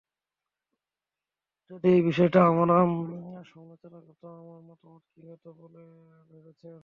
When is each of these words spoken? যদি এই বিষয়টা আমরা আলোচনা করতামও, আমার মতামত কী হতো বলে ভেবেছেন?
যদি 1.71 1.87
এই 1.95 2.01
বিষয়টা 2.09 2.39
আমরা 2.49 2.75
আলোচনা 2.81 3.99
করতামও, 3.99 4.39
আমার 4.43 4.61
মতামত 4.69 5.03
কী 5.11 5.21
হতো 5.29 5.49
বলে 5.59 5.83
ভেবেছেন? 6.29 6.79